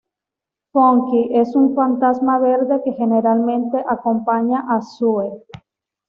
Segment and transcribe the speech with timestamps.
[0.73, 5.29] Funky es un fantasma verde que generalmente acompaña a Sue.